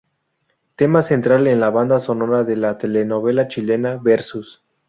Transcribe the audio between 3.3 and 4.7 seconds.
chilena "Versus".